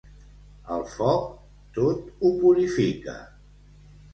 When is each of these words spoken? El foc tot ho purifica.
El 0.75 0.85
foc 0.93 1.27
tot 1.77 2.09
ho 2.09 2.35
purifica. 2.41 3.17